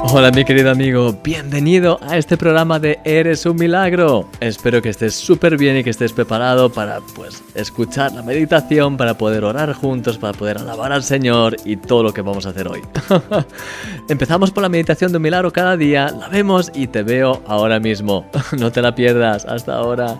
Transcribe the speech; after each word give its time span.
Hola 0.00 0.30
mi 0.30 0.44
querido 0.44 0.70
amigo, 0.70 1.12
bienvenido 1.24 1.98
a 2.02 2.16
este 2.16 2.36
programa 2.36 2.78
de 2.78 2.98
Eres 3.04 3.44
un 3.46 3.56
milagro. 3.56 4.28
Espero 4.40 4.80
que 4.80 4.90
estés 4.90 5.14
súper 5.14 5.56
bien 5.56 5.76
y 5.76 5.84
que 5.84 5.90
estés 5.90 6.12
preparado 6.12 6.72
para 6.72 7.00
pues 7.14 7.42
escuchar 7.54 8.12
la 8.12 8.22
meditación, 8.22 8.96
para 8.96 9.18
poder 9.18 9.44
orar 9.44 9.72
juntos, 9.72 10.16
para 10.16 10.32
poder 10.32 10.58
alabar 10.58 10.92
al 10.92 11.02
Señor 11.02 11.56
y 11.64 11.76
todo 11.76 12.04
lo 12.04 12.14
que 12.14 12.22
vamos 12.22 12.46
a 12.46 12.50
hacer 12.50 12.68
hoy. 12.68 12.80
Empezamos 14.08 14.50
por 14.50 14.62
la 14.62 14.68
meditación 14.68 15.10
de 15.10 15.16
un 15.16 15.22
milagro 15.22 15.52
cada 15.52 15.76
día, 15.76 16.10
la 16.10 16.28
vemos 16.28 16.70
y 16.74 16.86
te 16.86 17.02
veo 17.02 17.42
ahora 17.46 17.80
mismo. 17.80 18.30
No 18.58 18.72
te 18.72 18.82
la 18.82 18.94
pierdas, 18.94 19.44
hasta 19.44 19.74
ahora. 19.74 20.18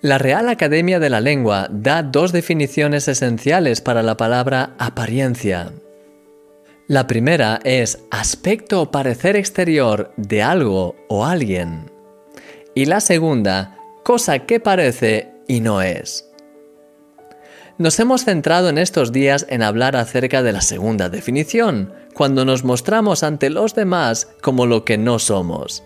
La 0.00 0.18
Real 0.18 0.48
Academia 0.48 0.98
de 0.98 1.10
la 1.10 1.20
Lengua 1.20 1.68
da 1.70 2.02
dos 2.02 2.32
definiciones 2.32 3.06
esenciales 3.06 3.80
para 3.80 4.02
la 4.02 4.16
palabra 4.16 4.70
apariencia. 4.78 5.70
La 6.92 7.06
primera 7.06 7.58
es 7.64 8.00
aspecto 8.10 8.82
o 8.82 8.90
parecer 8.90 9.34
exterior 9.34 10.12
de 10.18 10.42
algo 10.42 10.94
o 11.08 11.24
alguien. 11.24 11.90
Y 12.74 12.84
la 12.84 13.00
segunda, 13.00 13.78
cosa 14.04 14.40
que 14.40 14.60
parece 14.60 15.32
y 15.48 15.60
no 15.60 15.80
es. 15.80 16.28
Nos 17.78 17.98
hemos 17.98 18.26
centrado 18.26 18.68
en 18.68 18.76
estos 18.76 19.10
días 19.10 19.46
en 19.48 19.62
hablar 19.62 19.96
acerca 19.96 20.42
de 20.42 20.52
la 20.52 20.60
segunda 20.60 21.08
definición, 21.08 21.94
cuando 22.12 22.44
nos 22.44 22.62
mostramos 22.62 23.22
ante 23.22 23.48
los 23.48 23.74
demás 23.74 24.28
como 24.42 24.66
lo 24.66 24.84
que 24.84 24.98
no 24.98 25.18
somos. 25.18 25.82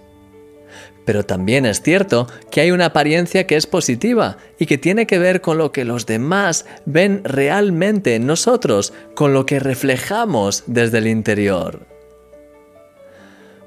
Pero 1.07 1.25
también 1.25 1.65
es 1.65 1.81
cierto 1.81 2.27
que 2.51 2.61
hay 2.61 2.73
una 2.73 2.87
apariencia 2.87 3.47
que 3.47 3.57
es 3.57 3.67
positiva 3.67 4.37
y 4.59 4.67
que 4.67 4.77
tiene 4.77 5.07
que 5.07 5.19
ver 5.19 5.41
con 5.41 5.57
lo 5.57 5.73
que 5.73 5.85
los 5.85 6.05
demás 6.05 6.67
ven 6.85 7.23
realmente 7.25 8.17
en 8.17 8.27
nosotros, 8.27 8.93
con 9.15 9.33
lo 9.33 9.47
que 9.47 9.61
reflejamos 9.61 10.65
desde 10.67 10.99
el 10.99 11.07
interior. 11.07 11.87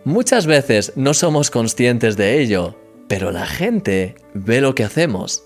Muchas 0.03 0.47
veces 0.47 0.93
no 0.95 1.13
somos 1.13 1.49
conscientes 1.49 2.17
de 2.17 2.41
ello, 2.41 2.75
pero 3.07 3.31
la 3.31 3.45
gente 3.45 4.15
ve 4.33 4.59
lo 4.59 4.75
que 4.75 4.83
hacemos. 4.83 5.43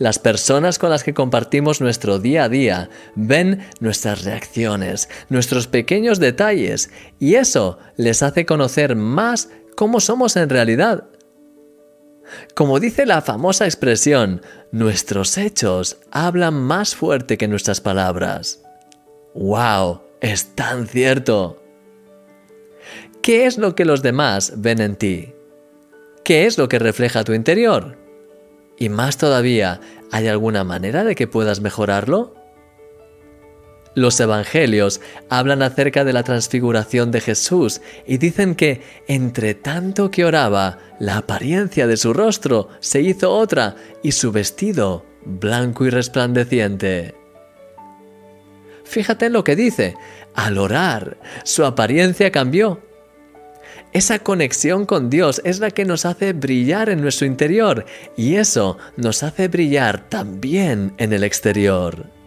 Las 0.00 0.18
personas 0.18 0.78
con 0.78 0.88
las 0.88 1.04
que 1.04 1.12
compartimos 1.12 1.82
nuestro 1.82 2.18
día 2.18 2.44
a 2.44 2.48
día 2.48 2.88
ven 3.16 3.68
nuestras 3.80 4.24
reacciones, 4.24 5.10
nuestros 5.28 5.66
pequeños 5.66 6.18
detalles, 6.18 6.90
y 7.18 7.34
eso 7.34 7.78
les 7.96 8.22
hace 8.22 8.46
conocer 8.46 8.96
más 8.96 9.50
cómo 9.76 10.00
somos 10.00 10.36
en 10.36 10.48
realidad. 10.48 11.04
Como 12.54 12.78
dice 12.78 13.06
la 13.06 13.22
famosa 13.22 13.64
expresión, 13.64 14.42
nuestros 14.72 15.36
hechos 15.38 15.98
hablan 16.10 16.54
más 16.54 16.94
fuerte 16.94 17.36
que 17.38 17.48
nuestras 17.48 17.80
palabras. 17.80 18.62
¡Wow! 19.34 20.02
Es 20.20 20.54
tan 20.54 20.86
cierto. 20.86 21.62
¿Qué 23.22 23.46
es 23.46 23.58
lo 23.58 23.74
que 23.74 23.84
los 23.84 24.02
demás 24.02 24.54
ven 24.56 24.80
en 24.80 24.96
ti? 24.96 25.34
¿Qué 26.24 26.46
es 26.46 26.58
lo 26.58 26.68
que 26.68 26.78
refleja 26.78 27.24
tu 27.24 27.32
interior? 27.32 27.98
Y 28.78 28.88
más 28.88 29.18
todavía, 29.18 29.80
¿hay 30.10 30.28
alguna 30.28 30.64
manera 30.64 31.04
de 31.04 31.14
que 31.14 31.26
puedas 31.26 31.60
mejorarlo? 31.60 32.34
Los 33.94 34.20
evangelios 34.20 35.00
hablan 35.28 35.62
acerca 35.62 36.04
de 36.04 36.12
la 36.12 36.22
transfiguración 36.22 37.10
de 37.10 37.20
Jesús 37.20 37.80
y 38.06 38.18
dicen 38.18 38.54
que, 38.54 38.82
entre 39.08 39.54
tanto 39.54 40.10
que 40.10 40.24
oraba, 40.24 40.78
la 41.00 41.16
apariencia 41.16 41.86
de 41.88 41.96
su 41.96 42.12
rostro 42.12 42.68
se 42.78 43.00
hizo 43.00 43.32
otra 43.32 43.74
y 44.02 44.12
su 44.12 44.30
vestido 44.30 45.04
blanco 45.24 45.84
y 45.86 45.90
resplandeciente. 45.90 47.14
Fíjate 48.84 49.26
en 49.26 49.32
lo 49.32 49.44
que 49.44 49.56
dice, 49.56 49.96
al 50.34 50.58
orar, 50.58 51.18
su 51.44 51.64
apariencia 51.64 52.30
cambió. 52.30 52.80
Esa 53.92 54.20
conexión 54.20 54.86
con 54.86 55.10
Dios 55.10 55.42
es 55.44 55.58
la 55.58 55.72
que 55.72 55.84
nos 55.84 56.06
hace 56.06 56.32
brillar 56.32 56.90
en 56.90 57.00
nuestro 57.00 57.26
interior 57.26 57.84
y 58.16 58.36
eso 58.36 58.78
nos 58.96 59.24
hace 59.24 59.48
brillar 59.48 60.08
también 60.08 60.94
en 60.98 61.12
el 61.12 61.24
exterior. 61.24 62.19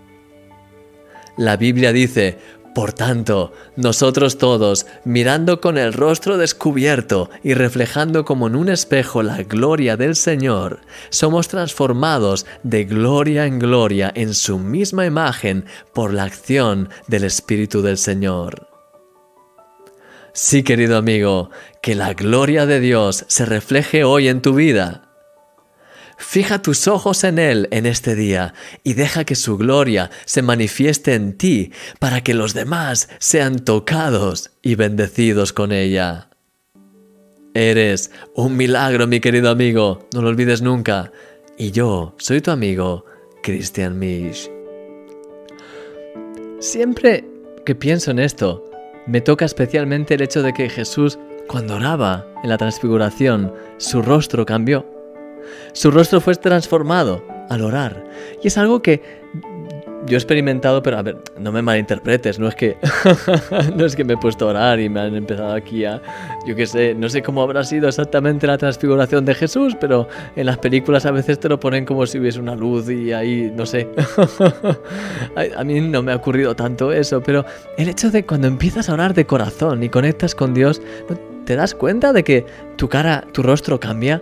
La 1.37 1.57
Biblia 1.57 1.91
dice, 1.91 2.37
por 2.73 2.91
tanto, 2.91 3.53
nosotros 3.75 4.39
todos, 4.39 4.87
mirando 5.03 5.61
con 5.61 5.77
el 5.77 5.93
rostro 5.93 6.37
descubierto 6.37 7.29
y 7.43 7.53
reflejando 7.53 8.25
como 8.25 8.47
en 8.47 8.55
un 8.55 8.69
espejo 8.69 9.21
la 9.21 9.43
gloria 9.43 9.95
del 9.95 10.15
Señor, 10.15 10.81
somos 11.09 11.47
transformados 11.47 12.47
de 12.63 12.85
gloria 12.85 13.45
en 13.45 13.59
gloria 13.59 14.11
en 14.15 14.33
su 14.33 14.57
misma 14.57 15.05
imagen 15.05 15.65
por 15.93 16.13
la 16.13 16.23
acción 16.23 16.89
del 17.07 17.25
Espíritu 17.25 17.83
del 17.83 17.99
Señor. 17.99 18.67
Sí, 20.33 20.63
querido 20.63 20.97
amigo, 20.97 21.51
que 21.83 21.93
la 21.93 22.15
gloria 22.15 22.65
de 22.65 22.79
Dios 22.79 23.23
se 23.27 23.45
refleje 23.45 24.03
hoy 24.03 24.29
en 24.29 24.41
tu 24.41 24.55
vida. 24.55 25.12
Fija 26.17 26.61
tus 26.61 26.87
ojos 26.87 27.23
en 27.23 27.39
Él 27.39 27.67
en 27.71 27.85
este 27.85 28.15
día 28.15 28.53
y 28.83 28.93
deja 28.93 29.25
que 29.25 29.35
su 29.35 29.57
gloria 29.57 30.09
se 30.25 30.41
manifieste 30.41 31.13
en 31.15 31.37
ti 31.37 31.71
para 31.99 32.21
que 32.21 32.33
los 32.33 32.53
demás 32.53 33.09
sean 33.19 33.59
tocados 33.59 34.51
y 34.61 34.75
bendecidos 34.75 35.53
con 35.53 35.71
ella. 35.71 36.29
Eres 37.53 38.11
un 38.35 38.57
milagro, 38.57 39.05
mi 39.05 39.19
querido 39.19 39.49
amigo, 39.49 40.07
no 40.13 40.21
lo 40.21 40.29
olvides 40.29 40.61
nunca. 40.61 41.11
Y 41.57 41.71
yo 41.71 42.15
soy 42.17 42.41
tu 42.41 42.49
amigo, 42.49 43.05
Christian 43.43 43.99
Misch. 43.99 44.49
Siempre 46.59 47.25
que 47.65 47.75
pienso 47.75 48.09
en 48.09 48.19
esto, 48.19 48.63
me 49.05 49.21
toca 49.21 49.45
especialmente 49.45 50.15
el 50.15 50.21
hecho 50.21 50.41
de 50.41 50.53
que 50.53 50.69
Jesús, 50.69 51.19
cuando 51.47 51.75
oraba 51.75 52.25
en 52.41 52.49
la 52.49 52.57
transfiguración, 52.57 53.53
su 53.77 54.01
rostro 54.01 54.45
cambió. 54.45 54.92
Su 55.73 55.91
rostro 55.91 56.21
fue 56.21 56.35
transformado 56.35 57.23
al 57.49 57.61
orar. 57.61 58.03
Y 58.41 58.47
es 58.47 58.57
algo 58.57 58.81
que 58.81 59.01
yo 60.05 60.15
he 60.15 60.17
experimentado, 60.17 60.83
pero 60.83 60.97
a 60.97 61.01
ver, 61.01 61.17
no 61.39 61.51
me 61.51 61.61
malinterpretes, 61.61 62.39
no 62.39 62.47
es 62.47 62.55
que 62.55 62.77
no 63.75 63.85
es 63.85 63.95
que 63.95 64.03
me 64.03 64.13
he 64.13 64.17
puesto 64.17 64.47
a 64.47 64.49
orar 64.49 64.79
y 64.79 64.89
me 64.89 64.99
han 64.99 65.15
empezado 65.15 65.53
aquí 65.53 65.85
a 65.85 66.01
yo 66.45 66.55
qué 66.55 66.65
sé, 66.65 66.93
no 66.93 67.07
sé 67.09 67.21
cómo 67.21 67.41
habrá 67.41 67.63
sido 67.63 67.87
exactamente 67.87 68.45
la 68.45 68.57
transfiguración 68.57 69.23
de 69.25 69.33
Jesús, 69.33 69.75
pero 69.79 70.07
en 70.35 70.45
las 70.45 70.57
películas 70.57 71.05
a 71.05 71.11
veces 71.11 71.39
te 71.39 71.47
lo 71.47 71.59
ponen 71.59 71.85
como 71.85 72.05
si 72.05 72.19
hubiese 72.19 72.39
una 72.39 72.55
luz 72.55 72.89
y 72.89 73.13
ahí, 73.13 73.51
no 73.55 73.65
sé. 73.65 73.87
a 75.57 75.63
mí 75.63 75.79
no 75.79 76.03
me 76.03 76.11
ha 76.11 76.15
ocurrido 76.15 76.55
tanto 76.55 76.91
eso, 76.91 77.21
pero 77.21 77.45
el 77.77 77.87
hecho 77.87 78.11
de 78.11 78.25
cuando 78.25 78.47
empiezas 78.47 78.89
a 78.89 78.93
orar 78.93 79.13
de 79.13 79.25
corazón 79.25 79.83
y 79.83 79.89
conectas 79.89 80.35
con 80.35 80.53
Dios, 80.53 80.81
¿te 81.45 81.55
das 81.55 81.73
cuenta 81.73 82.11
de 82.11 82.23
que 82.23 82.45
tu 82.75 82.89
cara, 82.89 83.25
tu 83.31 83.41
rostro 83.41 83.79
cambia? 83.79 84.21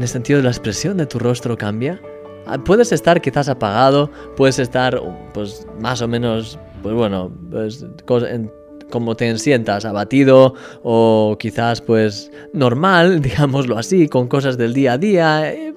En 0.00 0.04
el 0.04 0.08
sentido 0.08 0.38
de 0.38 0.44
la 0.44 0.48
expresión 0.48 0.96
de 0.96 1.04
tu 1.04 1.18
rostro 1.18 1.58
cambia. 1.58 2.00
Ah, 2.46 2.56
puedes 2.56 2.90
estar 2.90 3.20
quizás 3.20 3.50
apagado, 3.50 4.10
puedes 4.34 4.58
estar 4.58 4.98
pues 5.34 5.66
más 5.78 6.00
o 6.00 6.08
menos, 6.08 6.58
pues 6.82 6.94
bueno, 6.94 7.30
pues, 7.50 7.84
como 8.90 9.14
te 9.14 9.36
sientas, 9.36 9.84
abatido 9.84 10.54
o 10.82 11.36
quizás 11.38 11.82
pues 11.82 12.32
normal, 12.54 13.20
digámoslo 13.20 13.76
así, 13.76 14.08
con 14.08 14.26
cosas 14.26 14.56
del 14.56 14.72
día 14.72 14.94
a 14.94 14.98
día. 14.98 15.52
Eh, 15.52 15.74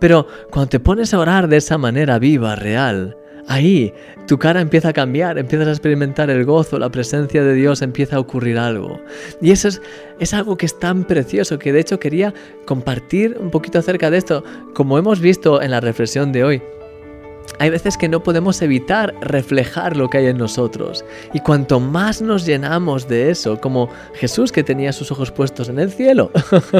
pero 0.00 0.26
cuando 0.50 0.70
te 0.70 0.80
pones 0.80 1.14
a 1.14 1.20
orar 1.20 1.46
de 1.46 1.58
esa 1.58 1.78
manera 1.78 2.18
viva, 2.18 2.56
real, 2.56 3.16
Ahí 3.50 3.92
tu 4.28 4.38
cara 4.38 4.60
empieza 4.60 4.90
a 4.90 4.92
cambiar, 4.92 5.36
empiezas 5.36 5.66
a 5.66 5.72
experimentar 5.72 6.30
el 6.30 6.44
gozo, 6.44 6.78
la 6.78 6.88
presencia 6.88 7.42
de 7.42 7.52
Dios, 7.54 7.82
empieza 7.82 8.14
a 8.14 8.20
ocurrir 8.20 8.56
algo. 8.56 9.00
Y 9.42 9.50
eso 9.50 9.66
es, 9.66 9.82
es 10.20 10.32
algo 10.34 10.56
que 10.56 10.66
es 10.66 10.78
tan 10.78 11.02
precioso 11.02 11.58
que 11.58 11.72
de 11.72 11.80
hecho 11.80 11.98
quería 11.98 12.32
compartir 12.64 13.36
un 13.40 13.50
poquito 13.50 13.80
acerca 13.80 14.08
de 14.08 14.18
esto, 14.18 14.44
como 14.72 14.98
hemos 14.98 15.18
visto 15.18 15.60
en 15.60 15.72
la 15.72 15.80
reflexión 15.80 16.30
de 16.30 16.44
hoy. 16.44 16.62
Hay 17.58 17.70
veces 17.70 17.96
que 17.96 18.08
no 18.08 18.22
podemos 18.22 18.62
evitar 18.62 19.16
reflejar 19.20 19.96
lo 19.96 20.08
que 20.08 20.18
hay 20.18 20.26
en 20.26 20.38
nosotros. 20.38 21.04
Y 21.34 21.40
cuanto 21.40 21.80
más 21.80 22.22
nos 22.22 22.46
llenamos 22.46 23.08
de 23.08 23.32
eso, 23.32 23.60
como 23.60 23.88
Jesús 24.14 24.52
que 24.52 24.62
tenía 24.62 24.92
sus 24.92 25.10
ojos 25.10 25.32
puestos 25.32 25.68
en 25.68 25.80
el 25.80 25.90
cielo, 25.90 26.30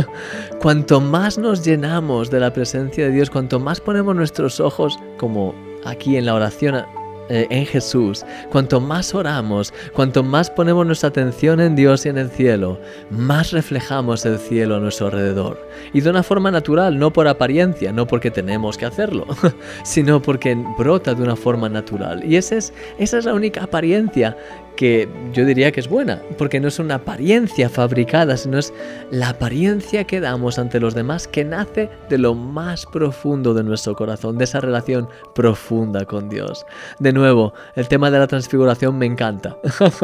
cuanto 0.60 1.00
más 1.00 1.36
nos 1.36 1.64
llenamos 1.64 2.30
de 2.30 2.38
la 2.38 2.52
presencia 2.52 3.06
de 3.06 3.10
Dios, 3.10 3.28
cuanto 3.28 3.58
más 3.58 3.80
ponemos 3.80 4.14
nuestros 4.14 4.60
ojos 4.60 5.00
como 5.18 5.52
aquí 5.84 6.16
en 6.16 6.26
la 6.26 6.34
oración 6.34 6.84
eh, 7.32 7.46
en 7.48 7.64
Jesús, 7.64 8.24
cuanto 8.50 8.80
más 8.80 9.14
oramos, 9.14 9.72
cuanto 9.94 10.24
más 10.24 10.50
ponemos 10.50 10.84
nuestra 10.84 11.10
atención 11.10 11.60
en 11.60 11.76
Dios 11.76 12.04
y 12.04 12.08
en 12.08 12.18
el 12.18 12.28
cielo, 12.28 12.80
más 13.08 13.52
reflejamos 13.52 14.26
el 14.26 14.36
cielo 14.36 14.74
a 14.74 14.80
nuestro 14.80 15.06
alrededor. 15.06 15.64
Y 15.92 16.00
de 16.00 16.10
una 16.10 16.24
forma 16.24 16.50
natural, 16.50 16.98
no 16.98 17.12
por 17.12 17.28
apariencia, 17.28 17.92
no 17.92 18.04
porque 18.04 18.32
tenemos 18.32 18.76
que 18.76 18.86
hacerlo, 18.86 19.26
sino 19.84 20.20
porque 20.20 20.56
brota 20.76 21.14
de 21.14 21.22
una 21.22 21.36
forma 21.36 21.68
natural. 21.68 22.24
Y 22.24 22.34
esa 22.34 22.56
es, 22.56 22.72
esa 22.98 23.18
es 23.18 23.24
la 23.24 23.34
única 23.34 23.62
apariencia 23.62 24.36
que 24.80 25.10
yo 25.34 25.44
diría 25.44 25.72
que 25.72 25.80
es 25.80 25.88
buena, 25.90 26.22
porque 26.38 26.58
no 26.58 26.68
es 26.68 26.78
una 26.78 26.94
apariencia 26.94 27.68
fabricada, 27.68 28.38
sino 28.38 28.56
es 28.56 28.72
la 29.10 29.28
apariencia 29.28 30.04
que 30.04 30.20
damos 30.20 30.58
ante 30.58 30.80
los 30.80 30.94
demás 30.94 31.28
que 31.28 31.44
nace 31.44 31.90
de 32.08 32.16
lo 32.16 32.34
más 32.34 32.86
profundo 32.86 33.52
de 33.52 33.62
nuestro 33.62 33.94
corazón, 33.94 34.38
de 34.38 34.44
esa 34.44 34.58
relación 34.58 35.06
profunda 35.34 36.06
con 36.06 36.30
Dios. 36.30 36.64
De 36.98 37.12
nuevo, 37.12 37.52
el 37.76 37.88
tema 37.88 38.10
de 38.10 38.20
la 38.20 38.26
transfiguración 38.26 38.96
me 38.96 39.04
encanta. 39.04 39.58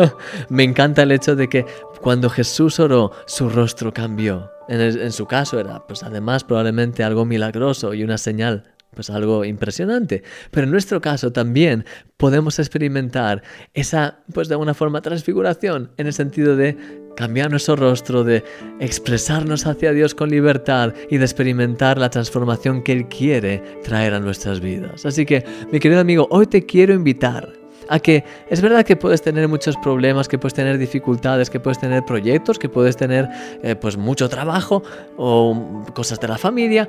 me 0.51 0.65
encanta 0.65 1.05
el 1.05 1.13
hecho 1.13 1.37
de 1.37 1.49
que 1.49 1.65
cuando 2.03 2.29
Jesús 2.29 2.79
oró, 2.79 3.13
su 3.25 3.49
rostro 3.49 3.95
cambió. 3.95 4.51
En, 4.69 5.11
su 5.13 5.25
caso 5.25 5.59
era, 5.59 5.87
pues 5.87 6.03
además, 6.03 6.45
probablemente 6.45 7.03
algo 7.03 7.25
milagroso 7.25 7.95
y 7.95 8.05
una 8.05 8.19
señal 8.19 8.65
pues 8.97 9.11
algo 9.11 9.45
impresionante. 9.45 10.25
Pero 10.51 10.65
en 10.65 10.73
nuestro 10.73 11.01
caso 11.01 11.31
también 11.31 11.85
podemos 12.17 12.59
experimentar 12.59 13.43
esa, 13.75 14.21
pues 14.33 14.49
de 14.49 14.55
alguna 14.55 14.75
forma, 14.75 15.03
transfiguración, 15.03 15.93
en 15.99 16.07
el 16.07 16.15
sentido 16.15 16.57
de 16.57 16.77
cambiar 17.17 17.51
nuestro 17.51 17.77
rostro, 17.77 18.25
de 18.25 18.43
expresarnos 18.81 19.67
hacia 19.67 19.93
Dios 19.93 20.15
con 20.15 20.31
libertad 20.31 20.95
y 21.11 21.19
de 21.19 21.25
experimentar 21.25 21.99
la 21.99 22.11
transformación 22.11 22.83
que 22.83 22.93
Él 22.93 23.09
quiere 23.09 23.63
traer 23.85 24.15
a 24.15 24.21
nuestras 24.21 24.61
vidas. 24.61 25.07
Así 25.07 25.25
que, 25.27 25.45
mi 25.71 25.79
querido 25.79 26.01
amigo, 26.01 26.27
hoy 26.31 26.47
te 26.47 26.65
quiero 26.65 26.95
invitar 26.95 27.53
a 27.89 27.99
que 27.99 28.25
es 28.49 28.61
verdad 28.61 28.85
que 28.85 28.97
puedes 28.97 29.23
tener 29.23 29.49
muchos 29.49 29.77
problemas, 29.77 30.29
que 30.29 30.39
puedes 30.39 30.55
tener 30.55 30.79
dificultades, 30.79 31.51
que 31.51 31.61
puedes 31.61 31.79
tener 31.79 32.05
proyectos, 32.05 32.59
que 32.59 32.69
puedes 32.69 32.97
tener 32.97 33.29
eh, 33.63 33.77
pues 33.77 33.97
mucho 33.97 34.29
trabajo 34.29 34.83
o 35.17 35.85
cosas 35.95 36.21
de 36.21 36.29
la 36.29 36.39
familia, 36.39 36.89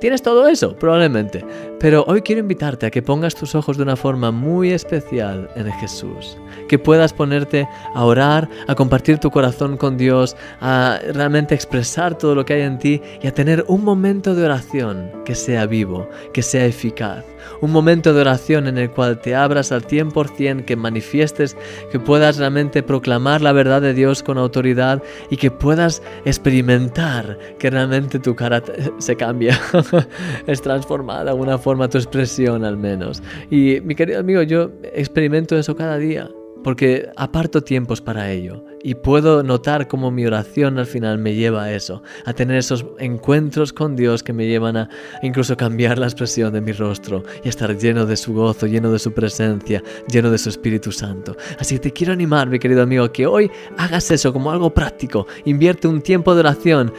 Tienes 0.00 0.22
todo 0.22 0.48
eso, 0.48 0.74
probablemente. 0.76 1.44
Pero 1.78 2.04
hoy 2.08 2.22
quiero 2.22 2.40
invitarte 2.40 2.86
a 2.86 2.90
que 2.90 3.02
pongas 3.02 3.34
tus 3.34 3.54
ojos 3.54 3.76
de 3.76 3.84
una 3.84 3.96
forma 3.96 4.30
muy 4.30 4.72
especial 4.72 5.48
en 5.54 5.70
Jesús. 5.74 6.36
Que 6.68 6.78
puedas 6.78 7.12
ponerte 7.12 7.68
a 7.94 8.04
orar, 8.04 8.48
a 8.66 8.74
compartir 8.74 9.18
tu 9.18 9.30
corazón 9.30 9.76
con 9.76 9.96
Dios, 9.96 10.36
a 10.60 10.98
realmente 11.14 11.54
expresar 11.54 12.18
todo 12.18 12.34
lo 12.34 12.44
que 12.44 12.54
hay 12.54 12.62
en 12.62 12.78
ti 12.78 13.00
y 13.22 13.26
a 13.26 13.34
tener 13.34 13.64
un 13.68 13.84
momento 13.84 14.34
de 14.34 14.44
oración 14.44 15.10
que 15.24 15.34
sea 15.34 15.66
vivo, 15.66 16.08
que 16.32 16.42
sea 16.42 16.66
eficaz. 16.66 17.24
Un 17.60 17.72
momento 17.72 18.12
de 18.12 18.20
oración 18.20 18.66
en 18.66 18.78
el 18.78 18.90
cual 18.90 19.20
te 19.20 19.34
abras 19.34 19.72
al 19.72 19.86
100%, 19.86 20.64
que 20.64 20.76
manifiestes, 20.76 21.56
que 21.90 21.98
puedas 21.98 22.36
realmente 22.36 22.82
proclamar 22.82 23.40
la 23.40 23.52
verdad 23.52 23.80
de 23.80 23.94
Dios 23.94 24.22
con 24.22 24.38
autoridad 24.38 25.02
y 25.30 25.36
que 25.36 25.50
puedas 25.50 26.02
experimentar 26.24 27.38
que 27.58 27.70
realmente 27.70 28.18
tu 28.18 28.34
cara 28.34 28.62
se 28.98 29.16
cambia, 29.16 29.39
es 30.46 30.62
transformada 30.62 31.24
de 31.24 31.30
alguna 31.30 31.58
forma 31.58 31.88
tu 31.88 31.98
expresión 31.98 32.64
al 32.64 32.76
menos. 32.76 33.22
Y 33.50 33.80
mi 33.82 33.94
querido 33.94 34.20
amigo, 34.20 34.42
yo 34.42 34.70
experimento 34.94 35.56
eso 35.56 35.74
cada 35.76 35.98
día 35.98 36.28
porque 36.62 37.08
aparto 37.16 37.62
tiempos 37.62 38.00
para 38.00 38.30
ello 38.30 38.64
y 38.82 38.94
puedo 38.94 39.42
notar 39.42 39.88
cómo 39.88 40.10
mi 40.10 40.24
oración 40.26 40.78
al 40.78 40.86
final 40.86 41.18
me 41.18 41.34
lleva 41.34 41.64
a 41.64 41.72
eso, 41.72 42.02
a 42.24 42.32
tener 42.32 42.56
esos 42.56 42.86
encuentros 42.98 43.72
con 43.72 43.96
Dios 43.96 44.22
que 44.22 44.32
me 44.32 44.46
llevan 44.46 44.76
a 44.76 44.88
incluso 45.22 45.56
cambiar 45.56 45.98
la 45.98 46.06
expresión 46.06 46.52
de 46.52 46.60
mi 46.60 46.72
rostro 46.72 47.22
y 47.44 47.48
a 47.48 47.50
estar 47.50 47.76
lleno 47.76 48.06
de 48.06 48.16
su 48.16 48.32
gozo, 48.32 48.66
lleno 48.66 48.90
de 48.90 48.98
su 48.98 49.12
presencia, 49.12 49.82
lleno 50.10 50.30
de 50.30 50.38
su 50.38 50.48
Espíritu 50.48 50.92
Santo. 50.92 51.36
Así 51.58 51.74
que 51.76 51.80
te 51.80 51.92
quiero 51.92 52.12
animar, 52.12 52.48
mi 52.48 52.58
querido 52.58 52.82
amigo, 52.82 53.12
que 53.12 53.26
hoy 53.26 53.50
hagas 53.76 54.10
eso 54.10 54.32
como 54.32 54.50
algo 54.50 54.72
práctico, 54.72 55.26
invierte 55.44 55.88
un 55.88 56.00
tiempo 56.00 56.34
de 56.34 56.40
oración 56.40 56.92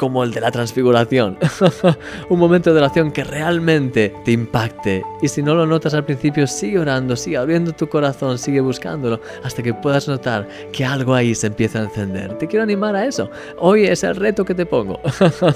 como 0.00 0.24
el 0.24 0.32
de 0.32 0.40
la 0.40 0.50
transfiguración. 0.50 1.36
un 2.30 2.38
momento 2.38 2.72
de 2.72 2.80
oración 2.80 3.12
que 3.12 3.22
realmente 3.22 4.14
te 4.24 4.32
impacte. 4.32 5.04
Y 5.20 5.28
si 5.28 5.42
no 5.42 5.54
lo 5.54 5.66
notas 5.66 5.92
al 5.92 6.06
principio, 6.06 6.46
sigue 6.46 6.78
orando, 6.78 7.16
sigue 7.16 7.36
abriendo 7.36 7.72
tu 7.72 7.86
corazón, 7.86 8.38
sigue 8.38 8.62
buscándolo, 8.62 9.20
hasta 9.44 9.62
que 9.62 9.74
puedas 9.74 10.08
notar 10.08 10.48
que 10.72 10.86
algo 10.86 11.12
ahí 11.12 11.34
se 11.34 11.48
empieza 11.48 11.80
a 11.80 11.82
encender. 11.82 12.38
Te 12.38 12.46
quiero 12.46 12.62
animar 12.62 12.96
a 12.96 13.04
eso. 13.04 13.30
Hoy 13.58 13.84
es 13.84 14.02
el 14.02 14.16
reto 14.16 14.42
que 14.42 14.54
te 14.54 14.64
pongo. 14.64 14.98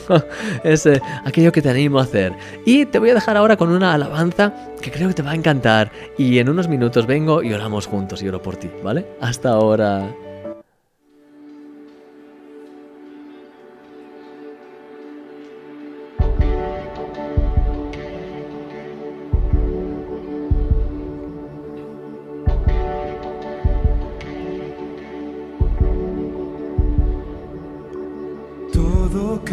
es 0.63 0.85
eh, 0.85 1.01
aquello 1.25 1.51
que 1.51 1.63
te 1.63 1.71
animo 1.71 1.99
a 1.99 2.03
hacer. 2.03 2.35
Y 2.67 2.85
te 2.85 2.99
voy 2.99 3.09
a 3.09 3.15
dejar 3.15 3.39
ahora 3.39 3.57
con 3.57 3.71
una 3.71 3.95
alabanza 3.95 4.53
que 4.83 4.91
creo 4.91 5.09
que 5.09 5.15
te 5.15 5.23
va 5.23 5.31
a 5.31 5.37
encantar. 5.37 5.91
Y 6.19 6.39
en 6.39 6.51
unos 6.51 6.69
minutos 6.69 7.07
vengo 7.07 7.43
y 7.43 7.55
oramos 7.55 7.87
juntos 7.87 8.23
y 8.23 8.29
oro 8.29 8.43
por 8.43 8.57
ti, 8.57 8.69
¿vale? 8.83 9.07
Hasta 9.23 9.53
ahora. 9.53 10.15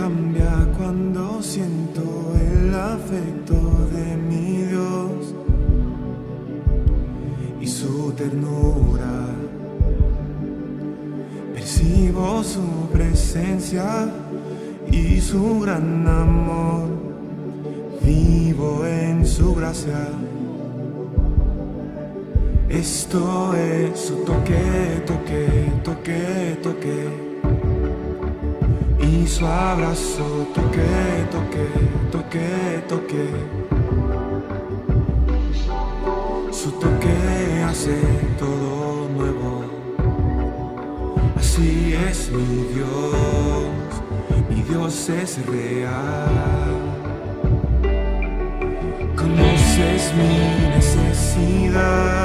Cambia 0.01 0.68
cuando 0.80 1.44
siento 1.44 2.33
el 2.33 2.74
afecto 2.74 3.53
de 3.94 4.18
mi 4.18 4.63
Dios 4.63 5.36
y 7.62 7.68
su 7.68 8.12
ternura. 8.13 9.27
Percibo 11.53 12.44
su 12.44 12.68
presencia 12.92 14.09
y 14.92 15.21
su 15.21 15.59
gran 15.59 16.07
amor. 16.07 16.88
Vivo 18.03 18.83
en 18.88 19.24
su 19.24 19.53
gracia. 19.53 20.07
Esto 22.69 23.53
es 23.53 24.00
su 24.00 24.15
toque, 24.24 25.03
toque, 25.06 25.71
toque, 25.83 26.57
toque 26.63 27.30
y 29.11 29.27
su 29.27 29.45
abrazo 29.45 30.47
toque, 30.55 31.25
toque, 31.31 31.67
toque, 32.11 32.83
toque. 32.87 33.25
Su 36.51 36.71
toque 36.71 37.63
hace 37.67 37.97
todo 38.39 39.09
nuevo. 39.09 39.65
Así 41.35 41.93
es 42.09 42.31
mi 42.31 42.67
Dios, 42.73 44.01
mi 44.49 44.61
Dios 44.63 45.09
es 45.09 45.45
real. 45.45 46.71
Conoces 49.15 50.13
mi 50.17 50.33
necesidad 50.75 52.21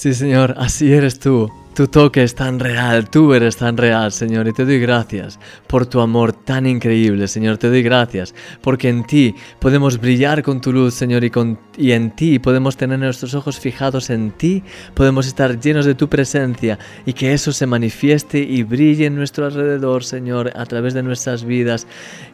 Sí, 0.00 0.14
Señor, 0.14 0.54
así 0.56 0.90
eres 0.94 1.18
tú. 1.18 1.52
Tu 1.80 1.88
toque 1.88 2.22
es 2.22 2.34
tan 2.34 2.60
real, 2.60 3.08
tú 3.08 3.32
eres 3.32 3.56
tan 3.56 3.78
real, 3.78 4.12
Señor, 4.12 4.46
y 4.46 4.52
te 4.52 4.66
doy 4.66 4.78
gracias 4.78 5.40
por 5.66 5.86
tu 5.86 6.00
amor 6.00 6.34
tan 6.34 6.66
increíble, 6.66 7.26
Señor. 7.26 7.56
Te 7.56 7.70
doy 7.70 7.82
gracias 7.82 8.34
porque 8.60 8.90
en 8.90 9.02
ti 9.04 9.34
podemos 9.60 9.98
brillar 9.98 10.42
con 10.42 10.60
tu 10.60 10.74
luz, 10.74 10.92
Señor, 10.92 11.24
y, 11.24 11.92
en 11.92 12.10
ti 12.10 12.38
podemos 12.38 12.76
tener 12.76 12.98
nuestros 12.98 13.32
ojos 13.32 13.58
fijados 13.58 14.10
en 14.10 14.32
ti, 14.32 14.62
podemos 14.92 15.26
estar 15.26 15.58
llenos 15.58 15.86
de 15.86 15.94
tu 15.94 16.10
presencia 16.10 16.78
y 17.06 17.14
que 17.14 17.32
eso 17.32 17.50
se 17.50 17.64
manifieste 17.64 18.40
y 18.40 18.62
brille 18.62 19.06
en 19.06 19.16
nuestro 19.16 19.46
alrededor, 19.46 20.04
Señor, 20.04 20.52
a 20.54 20.66
través 20.66 20.92
de 20.92 21.02
nuestras 21.02 21.44
vidas 21.44 21.86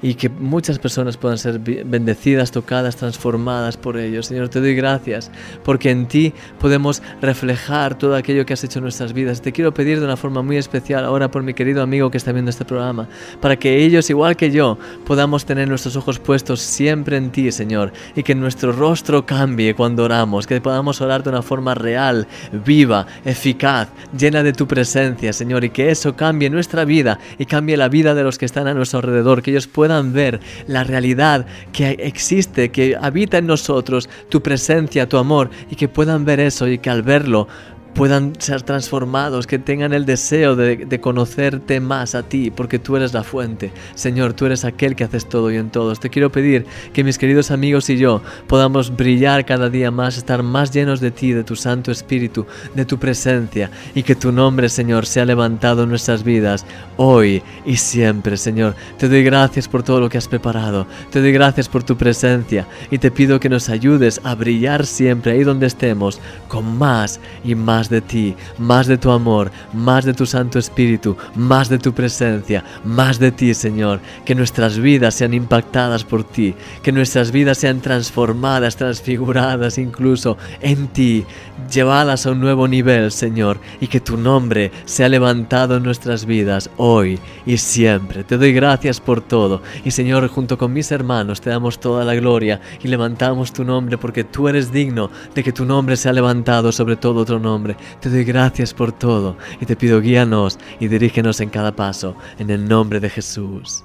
y 0.03 0.15
que 0.15 0.29
muchas 0.29 0.81
personas 0.81 1.17
puedan 1.17 1.39
ser 1.39 1.61
bendecidas, 1.61 2.51
tocadas, 2.51 2.97
transformadas 2.97 3.77
por 3.77 3.97
ello. 3.97 4.25
Señor, 4.25 4.49
te 4.49 4.59
doy 4.59 4.75
gracias 4.75 5.31
porque 5.63 5.93
en 5.93 6.09
ti 6.09 6.35
podemos 6.59 7.01
reflejar 7.21 7.97
todo 7.97 8.17
aquello 8.17 8.45
que 8.45 8.55
has 8.55 8.65
hecho 8.65 8.81
en 8.81 8.83
nuestras 8.83 9.13
vidas 9.13 9.36
te 9.41 9.53
quiero 9.53 9.73
pedir 9.73 9.99
de 9.99 10.05
una 10.05 10.17
forma 10.17 10.43
muy 10.43 10.57
especial 10.57 11.05
ahora 11.05 11.31
por 11.31 11.43
mi 11.43 11.55
querido 11.55 11.83
amigo 11.83 12.11
que 12.11 12.19
está 12.19 12.33
viendo 12.33 12.51
este 12.51 12.65
programa, 12.65 13.09
para 13.41 13.57
que 13.57 13.85
ellos, 13.85 14.09
igual 14.11 14.37
que 14.37 14.51
yo, 14.51 14.79
podamos 15.05 15.45
tener 15.45 15.69
nuestros 15.69 15.97
ojos 15.97 16.19
puestos 16.19 16.61
siempre 16.61 17.17
en 17.17 17.31
ti, 17.31 17.51
Señor, 17.53 17.93
y 18.15 18.23
que 18.23 18.35
nuestro 18.35 18.73
rostro 18.73 19.27
cambie 19.27 19.75
cuando 19.75 20.05
oramos, 20.05 20.47
que 20.47 20.61
podamos 20.61 21.01
orar 21.01 21.23
de 21.23 21.31
una 21.31 21.43
forma 21.43 21.75
real, 21.75 22.27
viva, 22.65 23.07
eficaz, 23.25 23.89
llena 24.17 24.43
de 24.43 24.53
tu 24.53 24.67
presencia, 24.67 25.33
Señor, 25.33 25.65
y 25.65 25.71
que 25.71 25.91
eso 25.91 26.17
cambie 26.17 26.51
nuestra 26.51 26.85
vida 26.85 27.19
y 27.39 27.47
cambie 27.47 27.77
la 27.77 27.89
vida 27.89 28.15
de 28.15 28.23
los 28.23 28.39
que 28.39 28.47
están 28.47 28.67
a 28.67 28.75
nuestro 28.75 28.99
alrededor, 28.99 29.43
que 29.43 29.51
ellos 29.51 29.67
puedan 29.67 30.13
ver 30.13 30.41
la 30.67 30.85
realidad 30.85 31.47
que 31.73 31.91
existe, 32.01 32.71
que 32.71 32.97
habita 33.01 33.39
en 33.39 33.47
nosotros, 33.47 34.09
tu 34.29 34.43
presencia, 34.43 35.09
tu 35.09 35.19
amor, 35.19 35.51
y 35.71 35.77
que 35.77 35.89
puedan 35.89 36.25
ver 36.25 36.41
eso 36.41 36.69
y 36.69 36.79
que 36.79 36.91
al 36.91 37.03
verlo 37.03 37.49
puedan 37.97 38.35
ser 38.39 38.61
transformados, 38.61 39.47
que 39.47 39.59
tengan 39.59 39.95
el 39.95 40.05
deseo 40.05 40.55
de, 40.55 41.01
conocerte 41.01 41.81
más 41.81 42.15
a 42.15 42.23
ti, 42.23 42.51
porque 42.51 42.79
tú 42.79 42.97
eres 42.97 43.15
la 43.15 43.23
fuente. 43.23 43.73
Señor, 43.95 44.35
tú 44.35 44.45
eres 44.45 44.65
aquel 44.67 44.95
que 44.95 45.05
haces 45.05 45.27
todo 45.27 45.51
y 45.51 45.57
en 45.57 45.71
todos. 45.71 45.99
Te 45.99 46.11
quiero 46.11 46.31
pedir 46.31 46.67
que 46.93 47.05
mis 47.05 47.17
queridos 47.17 47.51
amigos 47.51 47.89
y 47.89 47.97
yo 47.97 48.21
podamos 48.49 48.95
brillar 48.95 49.47
cada 49.47 49.71
día 49.71 49.91
más, 49.91 50.19
estar 50.19 50.43
más 50.43 50.73
llenos 50.73 51.01
de 51.01 51.11
ti, 51.11 51.33
de 51.33 51.43
tu 51.43 51.57
Santo 51.57 51.91
Espíritu, 51.91 52.45
de 52.75 52.85
tu 52.85 52.99
presencia, 52.99 53.71
y 53.95 54.03
que 54.03 54.15
tu 54.15 54.31
nombre, 54.31 54.69
Señor, 54.69 55.07
sea 55.07 55.25
levantado 55.25 55.85
en 55.85 55.89
nuestras 55.89 56.23
vidas, 56.23 56.67
hoy 56.99 57.43
y 57.65 57.77
siempre, 57.77 58.37
Señor. 58.37 58.75
Te 58.99 59.09
doy 59.09 59.23
gracias 59.23 59.69
por 59.69 59.83
todo 59.83 60.01
lo 60.01 60.11
que 60.11 60.19
has 60.19 60.29
preparado, 60.29 60.87
te 61.11 61.21
doy 61.21 61.33
gracias 61.33 61.69
por 61.69 61.83
tu 61.83 61.97
presencia, 61.97 62.67
y 62.91 62.99
te 62.99 63.11
pido 63.11 63.41
que 63.41 63.49
nos 63.49 63.71
ayudes 63.71 64.21
a 64.23 64.35
brillar 64.35 64.85
siempre 64.85 65.33
ahí 65.33 65.45
donde 65.45 65.67
estemos, 65.67 66.21
con 66.49 66.77
más 66.77 67.21
y 67.43 67.55
más 67.55 67.86
de 67.89 68.01
ti, 68.01 68.35
más 68.59 68.87
de 68.87 68.99
tu 68.99 69.11
amor, 69.11 69.51
más 69.73 70.05
de 70.05 70.15
tu 70.15 70.27
Santo 70.27 70.59
Espíritu, 70.59 71.17
más 71.35 71.69
de 71.69 71.79
tu 71.79 71.93
presencia, 71.93 72.65
más 72.85 73.19
de 73.19 73.33
ti, 73.33 73.55
Señor. 73.55 74.01
Que 74.25 74.35
nuestras 74.35 74.79
vidas 74.79 75.15
sean 75.15 75.35
impactadas 75.35 76.05
por 76.05 76.25
ti, 76.25 76.55
que 76.83 76.93
nuestras 76.93 77.31
vidas 77.33 77.59
sean 77.59 77.81
transformadas, 77.81 78.77
transfiguradas 78.77 79.79
incluso 79.79 80.37
en 80.61 80.89
ti, 80.89 81.25
llevadas 81.71 82.27
a 82.27 82.33
un 82.33 82.41
nuevo 82.41 82.69
nivel, 82.69 83.11
Señor, 83.13 83.59
y 83.81 83.87
que 83.87 84.01
tu 84.01 84.17
nombre 84.17 84.73
sea 84.85 85.09
levantado 85.09 85.77
en 85.77 85.83
nuestras 85.83 86.27
vidas 86.27 86.71
hoy 86.77 87.19
y 87.45 87.57
siempre. 87.57 88.25
Te 88.25 88.39
doy 88.39 88.53
gracias 88.53 89.01
por 89.01 89.21
todo 89.21 89.63
y, 89.85 89.91
Señor, 89.91 90.27
junto 90.29 90.59
con 90.59 90.73
mis 90.73 90.91
hermanos 90.93 91.41
te 91.41 91.51
damos 91.51 91.79
toda 91.79 92.05
la 92.05 92.15
gloria 92.15 92.61
y 92.83 92.89
levantamos 92.89 93.53
tu 93.53 93.65
nombre 93.65 93.99
porque 93.99 94.25
tú 94.25 94.49
eres 94.49 94.73
digno 94.73 95.11
de 95.35 95.43
que 95.43 95.53
tu 95.53 95.65
nombre 95.65 95.97
sea 95.97 96.13
levantado 96.13 96.73
sobre 96.73 96.97
todo 96.97 97.21
otro 97.21 97.39
nombre 97.39 97.76
te 98.01 98.11
doy 98.11 98.25
gracias 98.25 98.75
por 98.75 98.93
todo 98.93 99.37
y 99.61 99.67
te 99.67 99.77
pido 99.77 100.01
guíanos 100.01 100.59
y 100.81 100.89
dirígenos 100.89 101.41
en 101.41 101.51
cada 101.51 101.75
paso, 101.75 102.17
en 102.39 102.51
el 102.51 102.69
nombre 102.69 103.01
de 103.01 103.11
Jesús. 103.11 103.85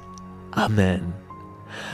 Amén. 0.51 1.20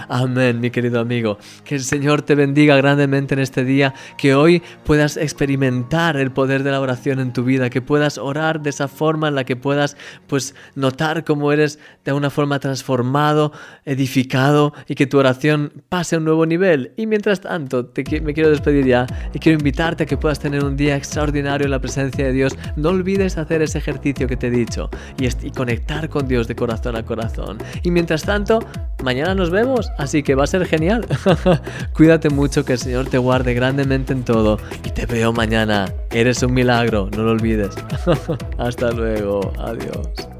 Amén, 0.09 0.61
mi 0.61 0.69
querido 0.69 0.99
amigo. 0.99 1.37
Que 1.65 1.75
el 1.75 1.83
Señor 1.83 2.21
te 2.21 2.35
bendiga 2.35 2.77
grandemente 2.77 3.33
en 3.33 3.39
este 3.39 3.65
día, 3.65 3.93
que 4.17 4.35
hoy 4.35 4.61
puedas 4.85 5.17
experimentar 5.17 6.17
el 6.17 6.31
poder 6.31 6.63
de 6.63 6.71
la 6.71 6.79
oración 6.79 7.19
en 7.19 7.33
tu 7.33 7.43
vida, 7.43 7.69
que 7.69 7.81
puedas 7.81 8.17
orar 8.17 8.61
de 8.61 8.69
esa 8.69 8.87
forma 8.87 9.27
en 9.27 9.35
la 9.35 9.43
que 9.43 9.55
puedas 9.55 9.97
pues 10.27 10.55
notar 10.75 11.25
cómo 11.25 11.51
eres 11.51 11.79
de 12.05 12.13
una 12.13 12.29
forma 12.29 12.59
transformado, 12.59 13.51
edificado 13.85 14.73
y 14.87 14.95
que 14.95 15.07
tu 15.07 15.17
oración 15.17 15.83
pase 15.89 16.15
a 16.15 16.19
un 16.19 16.25
nuevo 16.25 16.45
nivel. 16.45 16.93
Y 16.95 17.05
mientras 17.05 17.41
tanto, 17.41 17.91
me 18.21 18.33
quiero 18.33 18.49
despedir 18.49 18.85
ya 18.85 19.07
y 19.33 19.39
quiero 19.39 19.57
invitarte 19.57 20.03
a 20.03 20.05
que 20.05 20.15
puedas 20.15 20.39
tener 20.39 20.63
un 20.63 20.77
día 20.77 20.95
extraordinario 20.95 21.65
en 21.65 21.71
la 21.71 21.79
presencia 21.79 22.25
de 22.25 22.31
Dios. 22.31 22.57
No 22.77 22.89
olvides 22.89 23.37
hacer 23.37 23.61
ese 23.61 23.79
ejercicio 23.79 24.27
que 24.27 24.37
te 24.37 24.47
he 24.47 24.51
dicho 24.51 24.89
y, 25.19 25.27
y 25.45 25.51
conectar 25.51 26.07
con 26.07 26.27
Dios 26.27 26.47
de 26.47 26.55
corazón 26.55 26.95
a 26.95 27.03
corazón. 27.03 27.57
Y 27.83 27.91
mientras 27.91 28.23
tanto, 28.23 28.59
mañana 29.03 29.35
nos 29.35 29.49
vemos 29.49 29.91
así 29.97 30.23
que 30.23 30.35
va 30.35 30.43
a 30.43 30.47
ser 30.47 30.65
genial. 30.65 31.05
Cuídate 31.93 32.29
mucho, 32.29 32.65
que 32.65 32.73
el 32.73 32.79
Señor 32.79 33.07
te 33.07 33.17
guarde 33.17 33.53
grandemente 33.53 34.13
en 34.13 34.23
todo 34.23 34.57
y 34.83 34.89
te 34.91 35.05
veo 35.05 35.33
mañana. 35.33 35.91
Eres 36.11 36.43
un 36.43 36.53
milagro, 36.53 37.09
no 37.15 37.23
lo 37.23 37.31
olvides. 37.31 37.75
Hasta 38.57 38.91
luego, 38.91 39.53
adiós. 39.59 40.36